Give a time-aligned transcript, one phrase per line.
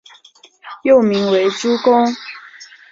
[0.81, 2.07] 幼名为珠宫。